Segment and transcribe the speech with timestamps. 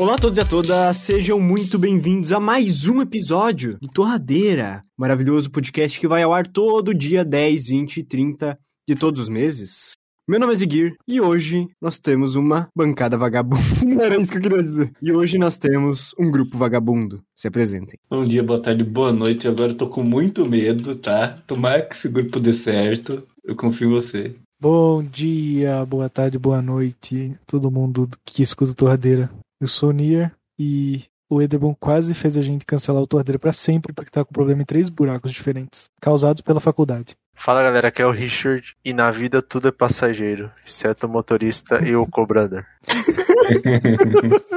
[0.00, 4.80] Olá a todos e a todas, sejam muito bem-vindos a mais um episódio de Torradeira,
[4.96, 8.58] maravilhoso podcast que vai ao ar todo dia 10, 20 e 30
[8.88, 9.92] de todos os meses.
[10.26, 13.60] Meu nome é Ziguir e hoje nós temos uma bancada vagabunda,
[14.02, 14.90] era isso que eu queria dizer.
[15.02, 17.20] E hoje nós temos um grupo vagabundo.
[17.36, 17.98] Se apresentem.
[18.08, 19.46] Bom dia, boa tarde, boa noite.
[19.48, 21.42] Agora eu tô com muito medo, tá?
[21.46, 23.22] Tomara que esse grupo dê certo.
[23.44, 24.34] Eu confio em você.
[24.58, 29.30] Bom dia, boa tarde, boa noite, todo mundo que escuta o Torradeira.
[29.60, 33.52] Eu sou o Nier e o Ederbon quase fez a gente cancelar o Torradeira pra
[33.52, 37.14] sempre porque tá com problema em três buracos diferentes, causados pela faculdade.
[37.34, 41.86] Fala galera, aqui é o Richard e na vida tudo é passageiro, exceto o motorista
[41.86, 42.64] e o cobrador.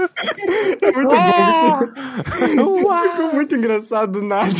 [0.81, 3.09] É muito bom.
[3.09, 4.53] Ficou muito engraçado do nada.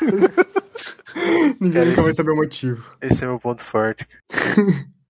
[1.58, 2.84] Ninguém nunca vai saber o motivo.
[3.00, 4.06] Esse é meu ponto forte.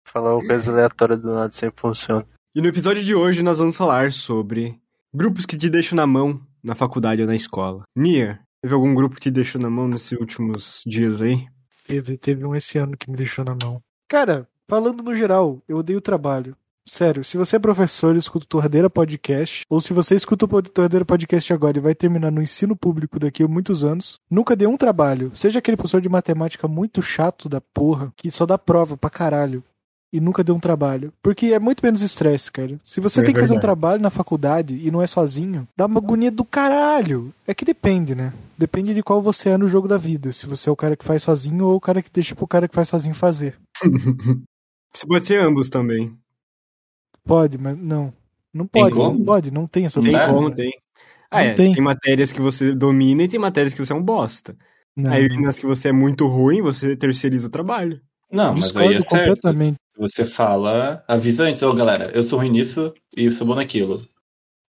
[0.04, 2.24] Falar uma coisa aleatória do nada sempre funciona.
[2.52, 4.76] E no episódio de hoje nós vamos falar sobre
[5.14, 7.84] grupos que te deixam na mão na faculdade ou na escola.
[7.94, 11.46] Nia, teve algum grupo que te deixou na mão nesses últimos dias aí?
[11.86, 13.80] Teve, teve um esse ano que me deixou na mão.
[14.08, 16.56] Cara, falando no geral, eu odeio trabalho.
[16.84, 20.62] Sério, se você é professor e escuta o Torradeira Podcast, ou se você escuta o
[20.62, 24.66] Torradeira Podcast agora e vai terminar no ensino público daqui a muitos anos, nunca dê
[24.66, 25.30] um trabalho.
[25.34, 29.62] Seja aquele professor de matemática muito chato da porra, que só dá prova pra caralho.
[30.12, 31.12] E nunca deu um trabalho.
[31.22, 32.80] Porque é muito menos estresse, cara.
[32.84, 35.86] Se você É tem que fazer um trabalho na faculdade e não é sozinho, dá
[35.86, 37.32] uma agonia do caralho.
[37.46, 38.32] É que depende, né?
[38.58, 40.32] Depende de qual você é no jogo da vida.
[40.32, 42.66] Se você é o cara que faz sozinho ou o cara que deixa pro cara
[42.66, 43.56] que faz sozinho fazer.
[44.92, 46.12] Você pode ser ambos também.
[47.24, 48.12] Pode, mas não.
[48.52, 49.18] Não Tem pode, como?
[49.18, 50.34] não pode, não tem essa Não Tem opção.
[50.34, 50.72] como, tem.
[51.30, 51.54] Ah, é.
[51.54, 51.72] tem.
[51.74, 51.82] Tem.
[51.82, 54.56] matérias que você domina e tem matérias que você é um bosta.
[54.96, 58.00] Não, Aí nas que você é muito ruim, você terceiriza o trabalho.
[58.32, 59.26] Não, mas aí Discordo é certo.
[59.28, 59.76] completamente.
[60.00, 64.00] Você fala, avisa antes, ô galera, eu sou ruim nisso e eu sou bom naquilo.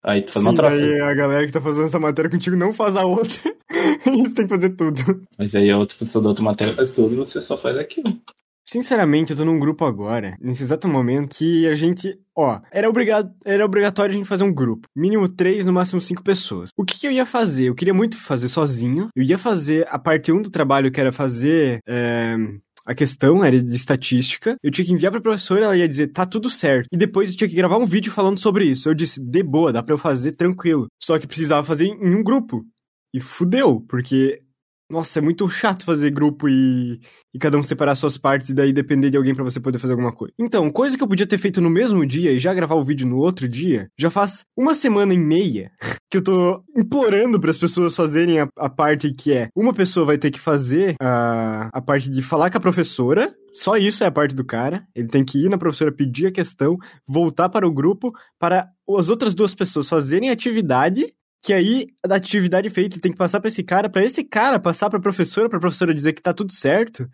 [0.03, 0.75] Aí tu faz uma troca.
[0.75, 3.39] daí a galera que tá fazendo essa matéria contigo não faz a outra.
[4.03, 5.25] você tem que fazer tudo.
[5.39, 8.19] Mas aí a outra pessoa da outra matéria faz tudo e você só faz aquilo.
[8.67, 12.19] Sinceramente, eu tô num grupo agora, nesse exato momento, que a gente.
[12.35, 14.87] Ó, era, obrigado, era obrigatório a gente fazer um grupo.
[14.93, 16.71] Mínimo três, no máximo cinco pessoas.
[16.77, 17.69] O que, que eu ia fazer?
[17.69, 19.07] Eu queria muito fazer sozinho.
[19.15, 21.79] Eu ia fazer a parte 1 do trabalho, que era fazer.
[21.87, 22.35] é,
[22.91, 24.57] A questão era de estatística.
[24.61, 26.89] Eu tinha que enviar pra professora, ela ia dizer, tá tudo certo.
[26.91, 28.89] E depois eu tinha que gravar um vídeo falando sobre isso.
[28.89, 30.87] Eu disse, de boa, dá pra eu fazer tranquilo.
[31.01, 32.65] Só que precisava fazer em um grupo.
[33.13, 34.41] E fudeu, porque.
[34.91, 36.99] Nossa, é muito chato fazer grupo e
[37.33, 39.93] e cada um separar suas partes e daí depender de alguém pra você poder fazer
[39.93, 40.33] alguma coisa.
[40.37, 43.07] Então, coisa que eu podia ter feito no mesmo dia e já gravar o vídeo
[43.07, 45.71] no outro dia, já faz uma semana e meia
[46.11, 50.05] que eu tô implorando para as pessoas fazerem a, a parte que é uma pessoa
[50.05, 53.33] vai ter que fazer a, a parte de falar com a professora.
[53.53, 54.85] Só isso é a parte do cara.
[54.95, 59.09] Ele tem que ir na professora pedir a questão, voltar para o grupo para as
[59.09, 61.05] outras duas pessoas fazerem a atividade
[61.41, 64.89] que aí, da atividade feita, tem que passar pra esse cara, pra esse cara passar
[64.89, 67.09] pra professora, pra professora dizer que tá tudo certo.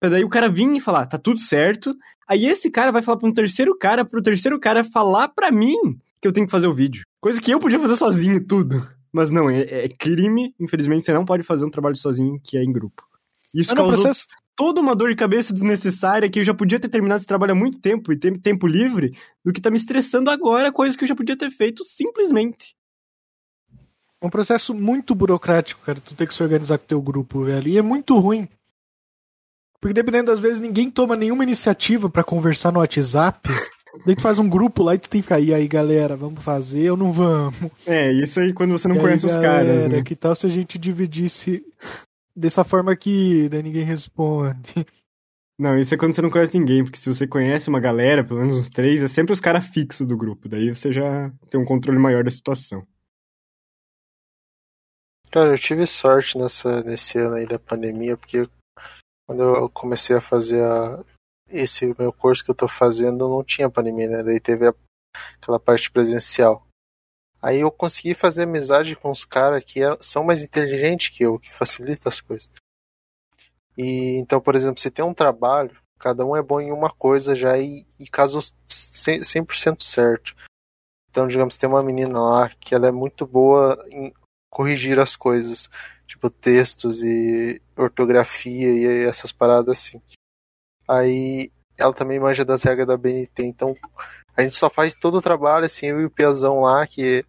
[0.00, 1.94] Pra daí o cara vir e falar, tá tudo certo.
[2.28, 5.76] Aí esse cara vai falar pra um terceiro cara, pro terceiro cara falar pra mim
[6.20, 7.02] que eu tenho que fazer o vídeo.
[7.20, 8.88] Coisa que eu podia fazer sozinho, tudo.
[9.12, 10.54] Mas não, é, é crime.
[10.58, 13.02] Infelizmente, você não pode fazer um trabalho sozinho que é em grupo.
[13.52, 14.26] Isso Ah, causou processo.
[14.56, 17.56] toda uma dor de cabeça desnecessária que eu já podia ter terminado esse trabalho há
[17.56, 19.12] muito tempo e ter tempo livre
[19.44, 22.74] do que tá me estressando agora, coisa que eu já podia ter feito simplesmente.
[24.22, 26.00] É um processo muito burocrático, cara.
[26.00, 27.68] Tu tem que se organizar com o teu grupo, velho.
[27.68, 28.48] E é muito ruim.
[29.80, 33.48] Porque dependendo das vezes, ninguém toma nenhuma iniciativa pra conversar no WhatsApp.
[34.06, 36.42] Daí tu faz um grupo lá e tu tem que ficar, e aí galera, vamos
[36.42, 37.70] fazer ou não vamos?
[37.86, 40.02] É, isso aí quando você não E aí, conhece os caras, galera, né?
[40.02, 41.62] Que tal se a gente dividisse
[42.34, 44.86] dessa forma aqui, daí ninguém responde.
[45.58, 48.40] Não, isso é quando você não conhece ninguém, porque se você conhece uma galera, pelo
[48.40, 50.48] menos uns três, é sempre os caras fixos do grupo.
[50.48, 52.86] Daí você já tem um controle maior da situação.
[55.32, 58.46] Cara, eu tive sorte nessa, nesse ano aí da pandemia, porque
[59.26, 61.02] quando eu comecei a fazer a-
[61.48, 64.22] esse meu curso que eu tô fazendo, não tinha pandemia, né?
[64.22, 64.74] Daí teve a-
[65.40, 66.66] aquela parte presencial.
[67.40, 71.38] Aí eu consegui fazer amizade com os caras que é- são mais inteligentes que eu,
[71.38, 72.50] que facilita as coisas.
[73.76, 77.34] E então, por exemplo, se tem um trabalho, cada um é bom em uma coisa
[77.34, 80.36] já e, e caso 100%, 100% certo.
[81.08, 84.12] Então, digamos, tem uma menina lá que ela é muito boa em
[84.52, 85.70] corrigir as coisas,
[86.06, 90.00] tipo textos e ortografia e essas paradas assim.
[90.86, 93.74] Aí ela também manja das regras da BNT, então
[94.36, 97.24] a gente só faz todo o trabalho assim, eu e o Piazão lá, que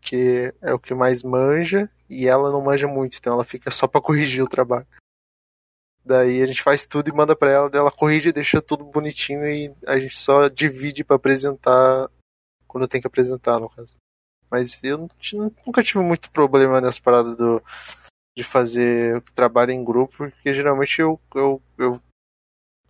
[0.00, 3.86] que é o que mais manja, e ela não manja muito, então ela fica só
[3.88, 4.86] pra corrigir o trabalho.
[6.04, 8.84] Daí a gente faz tudo e manda pra ela, daí ela corrige e deixa tudo
[8.84, 12.08] bonitinho e a gente só divide pra apresentar
[12.66, 14.01] quando tem que apresentar, no caso.
[14.52, 15.08] Mas eu
[15.66, 17.62] nunca tive muito problema nessa parada do,
[18.36, 22.02] de fazer trabalho em grupo, porque geralmente eu, eu, eu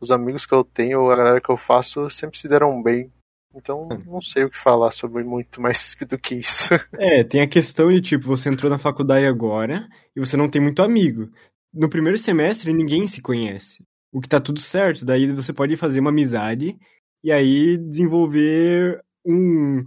[0.01, 3.13] os amigos que eu tenho, a galera que eu faço, sempre se deram bem.
[3.55, 6.75] Então não sei o que falar sobre muito mais do que isso.
[6.99, 10.61] É, tem a questão de tipo, você entrou na faculdade agora e você não tem
[10.61, 11.31] muito amigo.
[11.73, 13.85] No primeiro semestre ninguém se conhece.
[14.13, 16.77] O que tá tudo certo, daí você pode fazer uma amizade
[17.23, 19.87] e aí desenvolver um,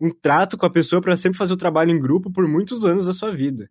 [0.00, 3.06] um trato com a pessoa para sempre fazer o trabalho em grupo por muitos anos
[3.06, 3.70] da sua vida.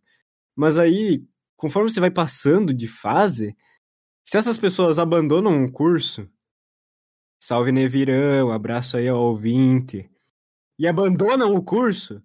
[0.56, 1.24] Mas aí,
[1.56, 3.56] conforme você vai passando de fase,
[4.24, 6.27] se essas pessoas abandonam um curso,
[7.39, 10.10] salve Nevirão, abraço aí ao ouvinte,
[10.80, 12.22] e abandonam o curso,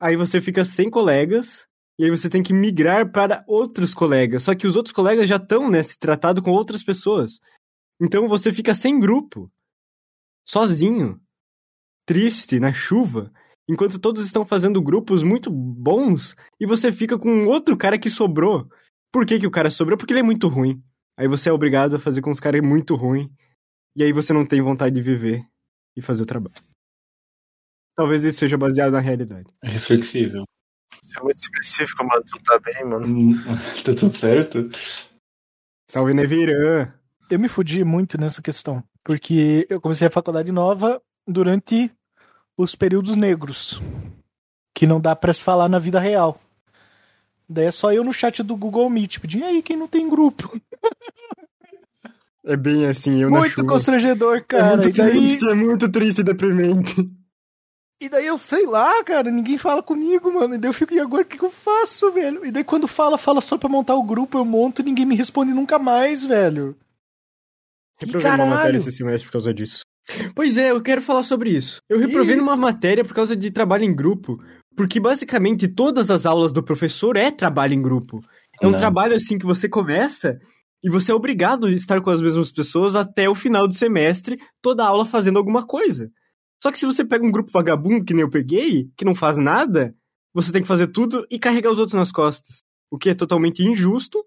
[0.00, 1.66] aí você fica sem colegas,
[1.98, 4.42] e aí você tem que migrar para outros colegas.
[4.42, 7.40] Só que os outros colegas já estão, né, se tratado com outras pessoas.
[8.00, 9.50] Então você fica sem grupo,
[10.44, 11.20] sozinho,
[12.06, 13.32] triste, na chuva,
[13.68, 18.68] enquanto todos estão fazendo grupos muito bons, e você fica com outro cara que sobrou.
[19.12, 19.98] Por que, que o cara sobrou?
[19.98, 20.82] Porque ele é muito ruim.
[21.16, 23.30] Aí você é obrigado a fazer com os caras muito ruim.
[23.94, 25.44] E aí você não tem vontade de viver
[25.94, 26.54] e fazer o trabalho.
[27.94, 29.52] Talvez isso seja baseado na realidade.
[29.62, 30.44] É reflexível.
[31.02, 32.24] Isso é muito específico, mano.
[32.24, 33.06] Tu tá bem, mano?
[33.06, 33.34] Hum,
[33.84, 34.70] tá tudo certo?
[35.90, 36.92] Salve Nevirã!
[37.30, 38.82] Eu me fudi muito nessa questão.
[39.04, 41.90] Porque eu comecei a faculdade nova durante
[42.56, 43.80] os períodos negros.
[44.74, 46.40] Que não dá pra se falar na vida real.
[47.48, 50.08] Daí é só eu no chat do Google Meet pedindo, e aí, quem não tem
[50.08, 50.58] grupo?
[52.44, 54.72] É bem assim, eu Muito constrangedor, cara.
[54.72, 57.10] é muito e daí, triste, é muito triste e deprimente.
[58.02, 60.54] e daí eu sei lá, cara, ninguém fala comigo, mano.
[60.54, 62.44] E daí eu fico, e agora o que, que eu faço, velho?
[62.44, 65.14] E daí quando fala, fala só pra montar o grupo, eu monto e ninguém me
[65.14, 66.76] responde nunca mais, velho.
[67.96, 69.84] Reprovei uma matéria esse semestre por causa disso.
[70.34, 71.80] Pois é, eu quero falar sobre isso.
[71.88, 72.38] Eu reprovei Ih.
[72.38, 74.42] numa matéria por causa de trabalho em grupo,
[74.76, 78.20] porque basicamente todas as aulas do professor é trabalho em grupo.
[78.60, 78.78] É um Não.
[78.78, 80.38] trabalho assim que você começa
[80.82, 84.38] e você é obrigado a estar com as mesmas pessoas até o final do semestre,
[84.60, 86.10] toda aula fazendo alguma coisa.
[86.62, 89.36] Só que se você pega um grupo vagabundo que nem eu peguei, que não faz
[89.36, 89.94] nada,
[90.34, 92.58] você tem que fazer tudo e carregar os outros nas costas.
[92.90, 94.24] O que é totalmente injusto,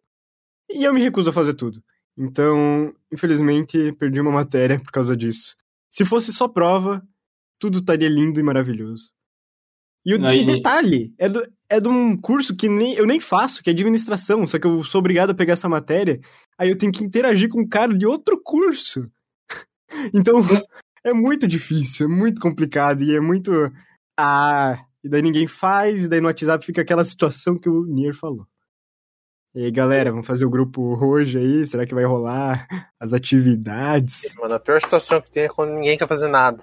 [0.70, 1.82] e eu me recuso a fazer tudo.
[2.18, 5.56] Então, infelizmente, perdi uma matéria por causa disso.
[5.96, 7.02] Se fosse só prova,
[7.58, 9.10] tudo estaria lindo e maravilhoso.
[10.06, 13.64] E o Aí- detalhe, é, do, é de um curso que nem, eu nem faço,
[13.64, 16.20] que é administração, só que eu sou obrigado a pegar essa matéria,
[16.58, 19.10] aí eu tenho que interagir com um cara de outro curso.
[20.14, 20.42] Então,
[21.04, 23.52] é muito difícil, é muito complicado, e é muito.
[24.20, 28.14] Ah, e daí ninguém faz, e daí no WhatsApp fica aquela situação que o Nier
[28.14, 28.46] falou.
[29.56, 31.66] E aí, galera, vamos fazer o grupo hoje aí?
[31.66, 32.68] Será que vai rolar
[33.00, 34.36] as atividades?
[34.36, 36.62] Mano, a pior situação que tem é quando ninguém quer fazer nada.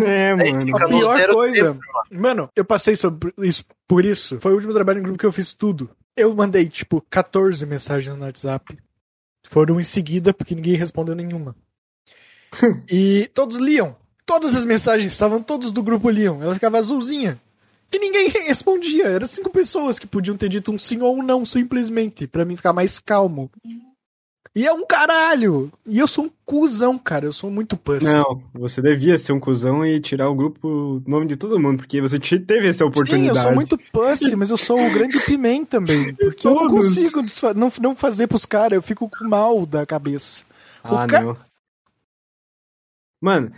[0.00, 0.76] É, Aí mano.
[0.76, 1.80] A pior zero coisa, tempo,
[2.12, 4.38] mano, eu passei sobre isso, por isso.
[4.38, 5.90] Foi o último trabalho em grupo que eu fiz tudo.
[6.16, 8.78] Eu mandei, tipo, 14 mensagens no WhatsApp.
[9.48, 11.56] Foram em seguida, porque ninguém respondeu nenhuma.
[12.88, 13.96] e todos liam.
[14.24, 16.40] Todas as mensagens, estavam todos do grupo liam.
[16.40, 17.40] Ela ficava azulzinha.
[17.92, 19.06] E ninguém respondia.
[19.06, 22.56] Eram cinco pessoas que podiam ter dito um sim ou um não, simplesmente, pra mim
[22.56, 23.50] ficar mais calmo.
[24.54, 25.70] E é um caralho!
[25.86, 27.24] E eu sou um cuzão, cara.
[27.24, 28.04] Eu sou muito pussy.
[28.04, 31.78] Não, você devia ser um cuzão e tirar o grupo, o nome de todo mundo,
[31.78, 33.38] porque você te- teve essa Sim, oportunidade.
[33.38, 36.14] eu sou muito pussy, mas eu sou o grande Pimen também.
[36.14, 37.20] Porque eu não consigo
[37.54, 40.42] não, não fazer pros caras, eu fico com mal da cabeça.
[40.82, 41.36] Ah, O ca- não.
[43.20, 43.52] Mano,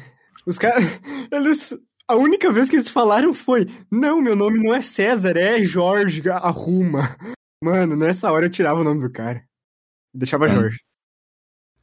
[0.47, 0.85] os caras.
[1.33, 1.75] Eles.
[2.13, 6.23] A única vez que eles falaram foi: Não, meu nome não é César, é Jorge,
[6.29, 7.17] arruma.
[7.63, 9.43] Mano, nessa hora eu tirava o nome do cara.
[10.15, 10.49] Deixava Ah.
[10.49, 10.79] Jorge.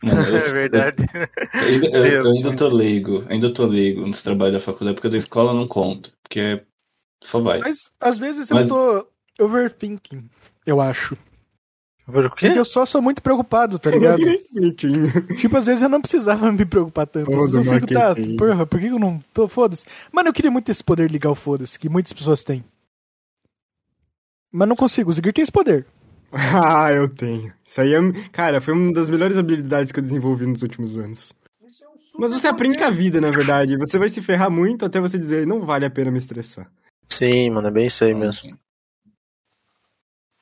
[0.03, 1.05] Não, eu- É verdade.
[1.53, 5.09] Eu ainda, eu- eu ainda tô leigo, ainda tô leigo nos trabalhos da faculdade, porque
[5.09, 6.63] da escola não conta, porque
[7.23, 7.59] só vai.
[7.59, 8.69] Mas às vezes Mas- eu
[9.37, 10.29] tô overthinking,
[10.65, 11.17] eu acho.
[12.09, 12.47] Quê?
[12.47, 14.21] Porque eu só sou muito preocupado, tá ligado?
[15.39, 17.29] Tipo, às vezes eu não precisava me preocupar tanto.
[17.31, 19.47] Às vezes eu fico, tá, porra, por que eu não tô?
[19.47, 19.85] Foda-se.
[20.11, 22.63] Mano, eu queria muito esse poder de ligar o foda-se, que muitas pessoas têm.
[24.51, 25.85] Mas não consigo, o Zigir tem esse poder.
[26.31, 27.51] Ah, eu tenho.
[27.65, 27.99] Isso aí é.
[28.31, 31.33] Cara, foi uma das melhores habilidades que eu desenvolvi nos últimos anos.
[32.19, 33.77] Mas você aprende com a vida, na verdade.
[33.77, 36.69] Você vai se ferrar muito até você dizer, não vale a pena me estressar.
[37.07, 38.57] Sim, mano, é bem isso aí mesmo.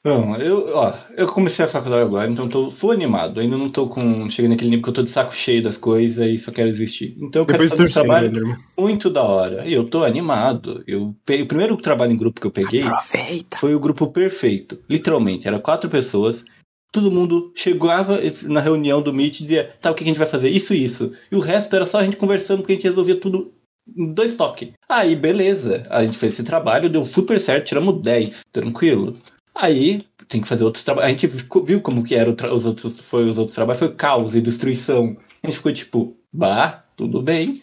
[0.07, 3.39] Então, eu, ó, eu comecei a faculdade agora, então tô full animado.
[3.39, 4.29] Ainda não tô com.
[4.29, 7.15] Chegando naquele nível que eu tô de saco cheio das coisas e só quero desistir.
[7.19, 9.65] Então eu quero Depois fazer um trabalho né, muito da hora.
[9.67, 10.83] E eu tô animado.
[10.87, 13.57] Eu pe- O primeiro trabalho em grupo que eu peguei Aproveita.
[13.57, 14.79] foi o grupo perfeito.
[14.89, 16.43] Literalmente, era quatro pessoas.
[16.91, 20.25] Todo mundo chegava na reunião do Meet e dizia, tá, o que a gente vai
[20.27, 20.49] fazer?
[20.49, 21.11] Isso e isso.
[21.29, 23.51] E o resto era só a gente conversando, porque a gente resolvia tudo
[23.95, 24.69] em dois toques.
[24.87, 25.85] Aí, beleza.
[25.89, 29.13] A gente fez esse trabalho, deu super certo, tiramos 10, tranquilo.
[29.59, 31.09] Aí, tem que fazer outros trabalhos.
[31.09, 31.27] A gente
[31.65, 35.17] viu como que eram os outros, foi os outros trabalhos, foi caos e destruição.
[35.43, 37.61] A gente ficou tipo, bah, tudo bem.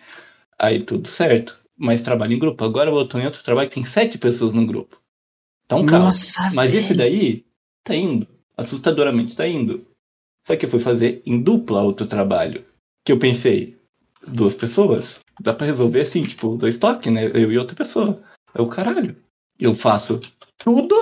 [0.59, 1.59] Aí tudo certo.
[1.77, 2.65] Mas trabalho em grupo.
[2.65, 5.01] Agora eu tô em outro trabalho que tem sete pessoas no grupo.
[5.69, 6.05] Tá um caos.
[6.05, 6.85] Nossa, Mas velho.
[6.85, 7.45] esse daí
[7.83, 8.27] tá indo.
[8.57, 9.87] Assustadoramente tá indo.
[10.47, 12.65] Só que eu fui fazer em dupla outro trabalho.
[13.05, 13.79] Que eu pensei,
[14.27, 15.21] duas pessoas.
[15.41, 17.27] Dá pra resolver assim, tipo, dois toques, né?
[17.27, 18.23] Eu e outra pessoa.
[18.55, 19.17] É o caralho.
[19.59, 20.21] Eu faço
[20.59, 20.95] tudo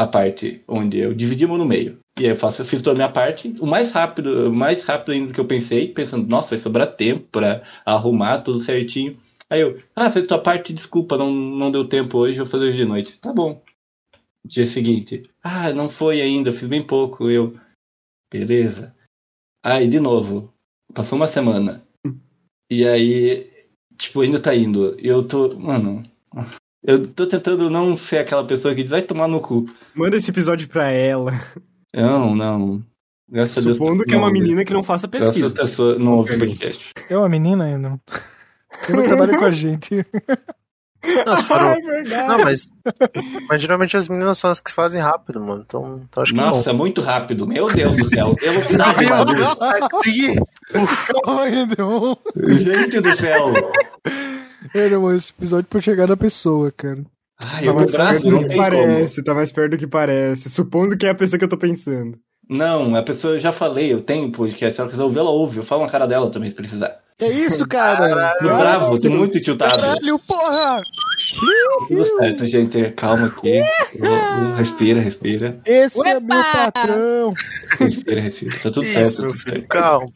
[0.00, 1.98] a parte onde eu dividi a mão no meio.
[2.18, 4.82] E aí eu faço, eu fiz toda a minha parte, o mais rápido, o mais
[4.82, 9.14] rápido ainda que eu pensei, pensando, nossa, vai sobrar tempo pra arrumar tudo certinho.
[9.50, 12.68] Aí eu, ah, fez tua parte, desculpa, não, não deu tempo hoje, eu vou fazer
[12.68, 13.18] hoje de noite.
[13.18, 13.62] Tá bom.
[14.42, 17.28] Dia seguinte, ah, não foi ainda, eu fiz bem pouco.
[17.28, 17.54] Eu,
[18.32, 18.96] beleza.
[19.62, 20.50] Aí, de novo,
[20.94, 21.84] passou uma semana.
[22.70, 23.50] E aí,
[23.98, 24.98] tipo, ainda tá indo.
[24.98, 26.02] E eu tô, mano,
[26.82, 29.66] eu tô tentando não ser aquela pessoa que diz, vai tomar no cu.
[29.94, 31.32] Manda esse episódio pra ela.
[31.94, 32.82] Não, não.
[33.28, 33.76] Graças a Deus.
[33.76, 35.54] Supondo que é não, uma menina que não faça Graças a pesquisa.
[35.54, 36.92] Deus, pessoa não ouve podcast.
[37.08, 38.00] É uma menina ainda.
[38.88, 40.04] Não trabalha com a gente.
[41.26, 42.28] Não, for- Ah, é verdade.
[42.28, 42.68] não, mas,
[43.48, 45.64] mas geralmente as meninas são as que fazem rápido, mano.
[45.66, 47.46] Então, então acho que Nossa, muito rápido.
[47.46, 48.36] Meu Deus do céu.
[48.76, 49.08] Não.
[49.08, 49.56] Maurício.
[50.02, 50.36] Sim.
[51.26, 52.18] Ai, não.
[52.58, 53.52] Gente do céu.
[54.74, 57.04] Era um esse episódio pra chegar na pessoa, cara.
[57.38, 58.70] Tá eu tô mais bravo, perto do não que tem como.
[58.70, 60.50] parece, tá mais perto do que parece.
[60.50, 62.18] Supondo que é a pessoa que eu tô pensando.
[62.48, 65.58] Não, a pessoa, eu já falei, eu tenho podcast, se ela quiser ouvir, ela ouve.
[65.58, 66.98] Eu falo na cara dela também, se precisar.
[67.16, 68.34] Que isso, cara?
[68.38, 69.78] Tô bravo, tô muito tiltado.
[69.80, 70.82] Caralho, porra!
[71.86, 72.90] Tudo certo, gente.
[72.92, 73.62] Calma aqui.
[74.56, 75.60] Respira, respira.
[75.64, 77.34] Esse é meu patrão.
[77.78, 78.56] Respira, respira.
[78.58, 79.06] Tá tudo certo.
[79.08, 79.68] Isso, meu Tudo filho, certo.
[79.68, 80.10] calma.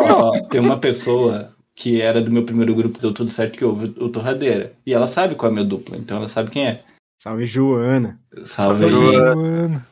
[0.00, 3.94] Ó, tem uma pessoa que era do meu primeiro grupo, deu tudo certo, que ouve
[4.00, 4.72] o Torradeira.
[4.84, 6.82] E ela sabe qual é a minha dupla, então ela sabe quem é.
[7.22, 8.18] Salve, Joana.
[8.42, 9.86] Salve, Salve, Joana.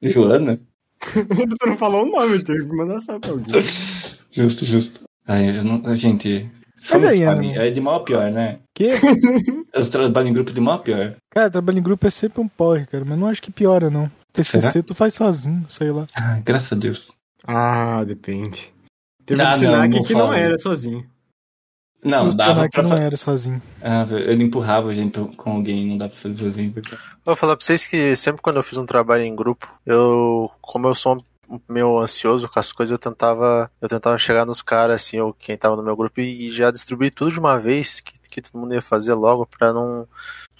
[0.00, 0.60] Joana?
[1.02, 3.46] tu não falou o nome, teve que mandar salve pra alguém.
[4.30, 5.02] Justo, justo.
[5.26, 7.22] Ai, eu não, gente, somos aí.
[7.22, 8.58] É de mal a pior, né?
[8.74, 8.90] Que?
[9.72, 11.14] Eu trabalho em grupo de mal a pior.
[11.30, 13.04] Cara, trabalho em grupo é sempre um porre, cara.
[13.04, 14.10] Mas não acho que piora, não.
[14.32, 14.82] TCC Será?
[14.82, 16.08] tu faz sozinho, sei lá.
[16.16, 17.12] Ai, graças a Deus.
[17.46, 18.73] Ah, depende.
[19.26, 21.08] Teve Ah, um não, Sinac não que não era sozinho.
[22.04, 23.02] Não, o dava pra não fazer.
[23.02, 23.62] era sozinho.
[23.80, 26.74] Ah, ele empurrava a gente com alguém, não dá pra fazer sozinho.
[27.24, 30.86] Vou falar pra vocês que sempre quando eu fiz um trabalho em grupo, eu, como
[30.86, 31.16] eu sou
[31.48, 35.32] um- meio ansioso com as coisas, eu tentava, eu tentava chegar nos caras, assim, ou
[35.32, 38.60] quem tava no meu grupo, e já distribuir tudo de uma vez, que, que todo
[38.60, 40.06] mundo ia fazer logo, pra não.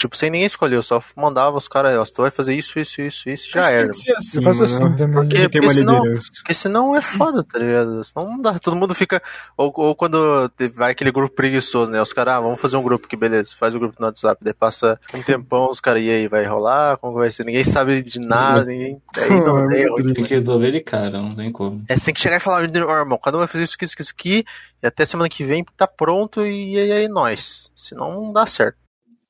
[0.05, 3.01] Tipo, sem ninguém escolher, eu só mandava os caras, ó, tu vai fazer isso, isso,
[3.01, 3.85] isso, isso, já era.
[3.85, 4.95] Tem que ser assim, faço mano.
[4.95, 5.13] assim.
[5.13, 6.31] Porque- Tem que ter uma senão- liderança.
[6.37, 8.05] Porque senão é foda, tá ligado?
[8.05, 8.59] Senão não dá.
[8.59, 9.23] Todo mundo fica.
[9.57, 12.03] Ou, ou quando vai aquele grupo preguiçoso, né?
[12.03, 14.45] Os caras, ah, vamos fazer um grupo que beleza, faz o grupo no WhatsApp.
[14.45, 16.99] Daí passa um tempão, os caras, e aí, vai rolar?
[16.99, 17.45] Como vai ser?
[17.45, 19.01] Ninguém sabe de nada, ninguém.
[19.17, 19.87] Aí não, É.
[20.13, 21.83] Tem que resolver de cara, não tem como.
[21.89, 23.95] É, você tem que chegar e falar, ó, irmão, cada um vai fazer isso, isso,
[23.99, 24.45] isso aqui,
[24.83, 27.71] e até semana que vem tá pronto, e aí, aí nós.
[27.75, 28.77] Senão não dá certo.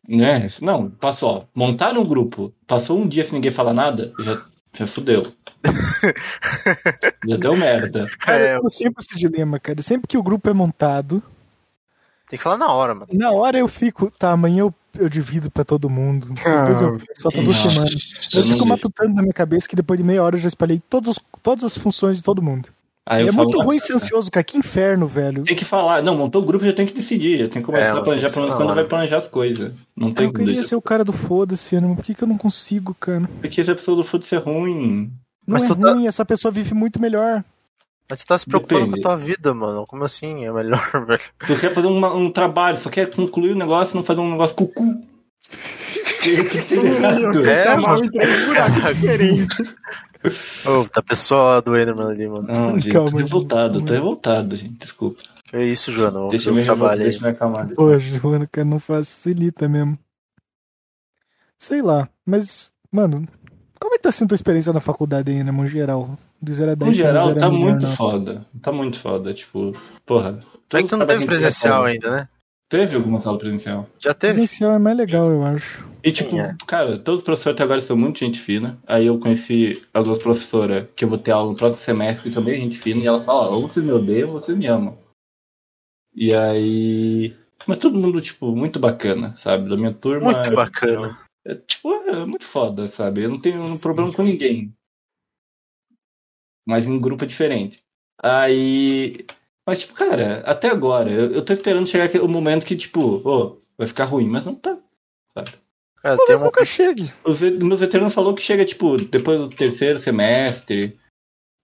[0.08, 0.46] Né?
[0.60, 1.30] Não, passou.
[1.30, 4.42] ó, Montar um grupo, passou um dia sem ninguém falar nada, já,
[4.76, 5.32] já fudeu.
[7.26, 8.06] já deu merda.
[8.18, 8.56] Cara, É.
[8.58, 9.80] eu sempre esse dilema, cara.
[9.82, 11.22] Sempre que o grupo é montado,
[12.28, 13.06] Tem que falar na hora, mano.
[13.12, 16.28] na hora eu fico, tá, amanhã eu, eu divido pra todo mundo.
[16.34, 18.30] Depois eu só tá duas semanas.
[18.34, 21.16] eu fico matutando na minha cabeça que depois de meia hora eu já espalhei todos,
[21.16, 22.68] os- todas as funções de todo mundo.
[23.06, 24.42] Aí eu é falo, muito "Ah, ruim ser ansioso, cara.
[24.44, 25.42] Que inferno, velho.
[25.42, 26.02] Tem que falar.
[26.02, 27.38] Não, montou o grupo já tem que decidir.
[27.40, 29.72] Já tem que começar É, a planejar pelo menos quando vai planejar as coisas.
[29.94, 30.68] Não tem eu como queria deixar.
[30.70, 33.28] ser o cara do foda-se, Ana, mas por que, que eu não consigo, cara?
[33.42, 35.10] Porque essa pessoa do foda-se é ruim.
[35.46, 37.44] Não Mas é tu tá- ruim, essa pessoa vive muito melhor.
[38.08, 39.02] Mas tu tá se preocupando Depende.
[39.02, 39.86] com a tua vida, mano.
[39.86, 40.44] Como assim?
[40.46, 41.20] É melhor, velho.
[41.46, 44.30] Tu quer fazer uma- um trabalho, só quer concluir o negócio e não fazer um
[44.30, 45.02] negócio com o cu.
[46.22, 46.58] Que que?
[47.50, 48.04] É, tá mal mano.
[48.06, 48.80] entregue buraco
[50.66, 52.46] Ô, tá pessoal do Enderman ali, mano.
[52.48, 54.78] Não, gente, Calma, tô revoltado, tô revoltado, gente.
[54.78, 55.22] Desculpa.
[55.44, 56.28] Que isso, Joana?
[56.28, 57.68] Deixa eu me trabalho deixa eu me acalmar.
[57.74, 59.98] Pô, Joana, cara, não facilita mesmo.
[61.58, 63.26] Sei lá, mas, mano,
[63.78, 66.18] como é que tá sendo a tua experiência na faculdade ainda, no geral?
[66.40, 67.92] De 0 a 10, No geral, é tá muito não.
[67.92, 68.46] foda.
[68.60, 69.32] Tá muito foda.
[69.32, 69.72] Tipo,
[70.04, 70.38] porra.
[70.74, 72.28] É que tu não teve presencial que ainda, né?
[72.68, 73.88] Teve alguma sala presencial.
[73.98, 74.34] Já teve?
[74.34, 75.86] Presencial é mais legal, eu acho.
[76.02, 76.56] E tipo, é.
[76.66, 78.78] cara, todos os professores até agora são muito gente fina.
[78.86, 82.56] Aí eu conheci algumas professoras que eu vou ter aula no próximo semestre, que também
[82.56, 84.98] é gente fina, e elas falam, ou vocês me odeiam ou vocês me amam.
[86.14, 87.36] E aí.
[87.66, 89.68] Mas todo mundo, tipo, muito bacana, sabe?
[89.68, 90.32] Da minha turma.
[90.32, 91.18] Muito bacana.
[91.46, 93.22] É, tipo, é muito foda, sabe?
[93.22, 94.74] Eu não tenho um problema com ninguém.
[96.66, 97.82] Mas em grupo é diferente.
[98.22, 99.26] Aí.
[99.66, 103.22] Mas, tipo, cara, até agora, eu, eu tô esperando chegar aquele- o momento que, tipo,
[103.28, 104.76] ô, vai ficar ruim, mas não tá.
[105.32, 105.52] Sabe?
[106.02, 106.46] Cara, tem Talvez uma...
[106.46, 107.10] nunca chegue.
[107.24, 110.98] Os meus veteranos falou que chega, tipo, depois do terceiro semestre,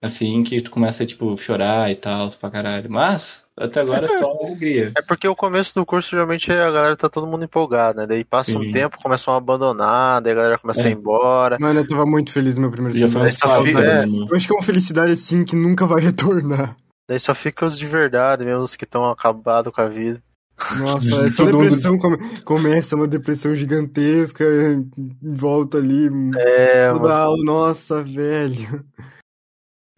[0.02, 2.90] assim, que tu começa a, tipo, chorar e tal, pra caralho.
[2.90, 4.92] Mas, até agora é só alegria.
[4.97, 8.07] É porque o começo do curso, geralmente, a galera tá todo mundo empolgado, né?
[8.07, 8.73] Daí passa um Sim.
[8.73, 10.97] tempo, começam a abandonar, daí a galera começa a ir É.
[10.97, 11.59] embora.
[11.61, 13.66] Mano, eu tava muito feliz no meu primeiro Já foi um semestre.
[13.66, 14.04] fica- é.
[14.07, 16.75] Eu acho que é uma felicidade assim que nunca vai retornar.
[17.11, 20.23] Daí só fica os de verdade, mesmo os que estão acabados com a vida.
[20.79, 24.45] Nossa, essa Todo depressão come- começa uma depressão gigantesca,
[25.21, 26.09] volta ali.
[26.38, 27.43] É, mano.
[27.43, 28.85] nossa, velho.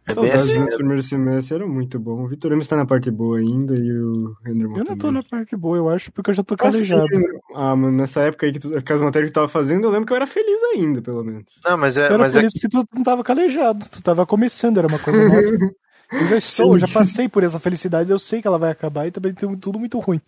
[0.07, 0.67] É Saudades assim, né?
[0.75, 2.25] primeiros semestres, era muito bom.
[2.25, 5.23] O Vitor Lemos tá na parte boa ainda e o Enderman Eu não tô na
[5.23, 7.07] parte boa, eu acho, porque eu já tô Assim, calejado.
[7.55, 9.91] ah, mano, nessa época aí que tu, que as matérias que tu tava fazendo, eu
[9.91, 11.61] lembro que eu era feliz ainda, pelo menos.
[11.63, 14.25] Não, mas é, Eu era mas é feliz porque tu não tava calejado, tu tava
[14.25, 15.43] começando, era uma coisa nova.
[16.13, 19.07] Eu já estou, eu já passei por essa felicidade, eu sei que ela vai acabar
[19.07, 20.21] e também tem tudo muito ruim.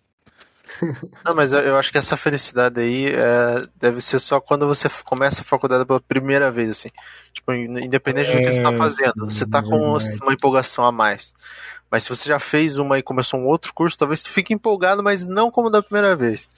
[1.25, 4.89] Não, mas eu- eu acho que essa felicidade aí é, deve ser só quando você
[5.05, 6.89] começa a faculdade pela primeira vez, assim.
[7.35, 10.19] Tipo, in- independente do que você tá É, fazendo, sim, você tá com verdade.
[10.23, 11.35] uma empolgação a mais.
[11.91, 15.03] Mas se você já fez uma e começou um outro curso, talvez tu fique empolgado,
[15.03, 16.49] mas não como da primeira vez.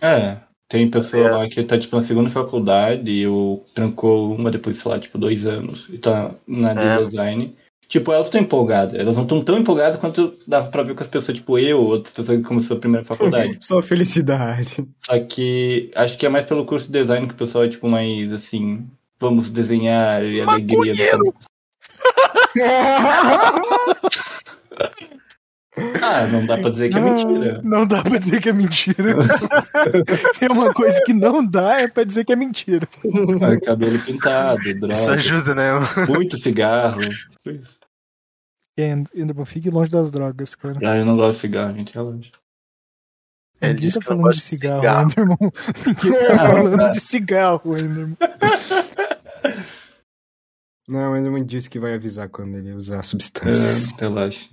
[0.00, 0.36] É,
[0.68, 1.30] tem pessoa É.
[1.32, 5.16] lá que tá, tipo, na segunda faculdade e eu trancou uma depois, sei lá, tipo,
[5.16, 6.98] dois anos e tá na de É.
[6.98, 7.56] design.
[7.88, 8.98] Tipo, elas estão empolgadas.
[8.98, 12.14] Elas não estão tão empolgadas quanto dava pra ver com as pessoas, tipo, eu, outras
[12.14, 13.58] pessoas que começou a primeira faculdade.
[13.60, 14.86] Só felicidade.
[14.98, 17.88] Só que acho que é mais pelo curso de design que o pessoal é, tipo,
[17.88, 18.86] mais, assim,
[19.20, 20.94] vamos desenhar e alegria.
[26.00, 27.60] Ah, não dá pra dizer que é mentira.
[27.62, 29.14] Não, não dá pra dizer que é mentira.
[30.38, 32.86] Tem uma coisa que não dá é pra dizer que é mentira.
[33.42, 35.70] Ah, Cabelo pintado, Isso droga, ajuda, né?
[36.08, 37.00] muito cigarro.
[37.46, 37.78] isso.
[38.76, 40.78] Enderman, fique longe das drogas, cara.
[40.82, 42.32] Ah, eu não gosto de cigarro, gente, relógio.
[43.60, 45.02] Ele Ninguém disse tá que não falando de cigarro, cigarro.
[45.10, 45.38] Enderman.
[45.86, 48.16] Ninguém tá falando de cigarro, Enderman.
[50.86, 53.90] Não, o Enderman disse que vai avisar quando ele usar substâncias.
[53.92, 54.50] É, relaxa.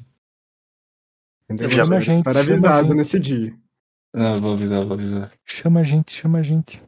[1.70, 2.98] Já vai a gente, estar chama avisado gente.
[2.98, 3.56] nesse dia.
[4.14, 5.32] Ah, vou avisar, vou avisar.
[5.46, 6.82] Chama a gente, chama a gente.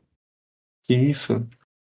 [0.84, 1.45] Que isso?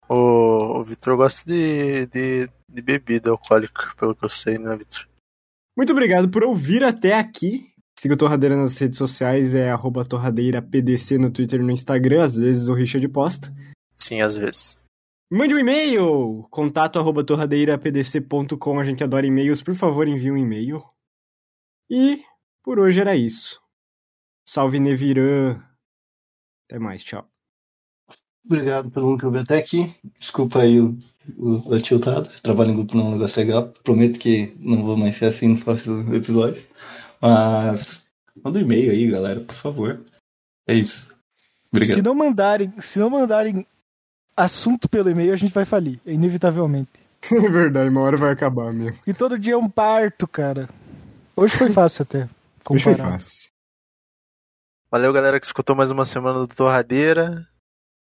[0.08, 5.08] O, o Vitor gosta de, de, de bebida alcoólica, pelo que eu sei, né, Vitor?
[5.76, 7.72] Muito obrigado por ouvir até aqui.
[7.98, 12.36] Siga o Torradeira nas redes sociais, é arroba torradeirapdc no Twitter e no Instagram, às
[12.36, 13.52] vezes o Richard posta.
[13.96, 14.78] Sim, às vezes.
[15.30, 20.84] Mande um e-mail, contato arroba torradeirapdc.com, a gente adora e-mails, por favor envie um e-mail.
[21.90, 22.22] E
[22.64, 23.60] por hoje era isso.
[24.48, 25.62] Salve Nevirã.
[26.66, 27.28] Até mais, tchau.
[28.44, 29.94] Obrigado pelo mundo que eu vi até aqui.
[30.18, 30.98] Desculpa aí o,
[31.36, 32.28] o, o tiltado.
[32.42, 33.68] Trabalho em grupo não é um negócio legal.
[33.84, 36.66] Prometo que não vou mais ser assim nos próximos episódios.
[37.20, 38.02] Mas
[38.42, 40.04] manda um e-mail aí, galera, por favor.
[40.66, 41.06] É isso.
[41.70, 41.96] Obrigado.
[41.96, 43.66] Se não mandarem, se não mandarem
[44.36, 46.90] assunto pelo e-mail, a gente vai falir, inevitavelmente.
[47.32, 48.98] É verdade, uma hora vai acabar mesmo.
[49.06, 50.68] E todo dia é um parto, cara.
[51.34, 52.28] Hoje foi fácil até.
[52.96, 53.50] Fácil.
[54.90, 57.46] Valeu, galera, que escutou mais uma semana do Torradeira.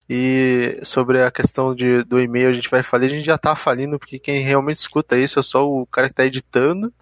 [0.08, 3.06] E sobre a questão de, do e-mail, a gente vai falir.
[3.10, 6.14] A gente já tá falindo, porque quem realmente escuta isso é só o cara que
[6.14, 6.92] tá editando.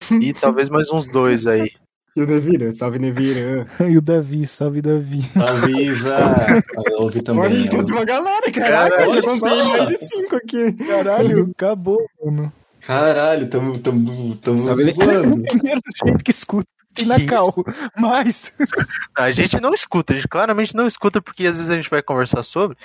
[0.22, 1.70] E talvez mais uns dois aí.
[2.14, 3.66] E o Nevirã, salve Nevirã.
[3.90, 5.20] E o Davi, salve Davi.
[5.34, 6.16] Avisa.
[6.92, 7.42] Eu ouvi também.
[7.44, 10.72] Olha, eu- tem uma galera, Cara, caraca, eu olha já contei mais de cinco aqui.
[10.86, 12.52] Caralho, acabou, mano.
[12.80, 15.42] Caralho, tamo, tamo, tamo voando.
[15.42, 16.68] Primeiro gente que escuta.
[16.96, 17.54] Tem na cal.
[17.96, 18.52] Mas.
[19.16, 22.02] A gente não escuta, a gente claramente não escuta, porque às vezes a gente vai
[22.02, 22.76] conversar sobre.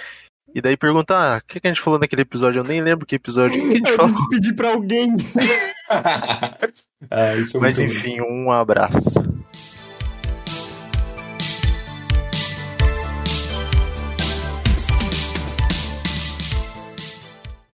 [0.53, 2.59] E daí pergunta, ah, o que, que a gente falou naquele episódio?
[2.59, 4.29] Eu nem lembro que episódio que a gente Eu falou.
[4.29, 5.15] pedir pra alguém.
[5.89, 7.97] ah, isso é Mas muito bom.
[7.97, 9.13] enfim, um abraço.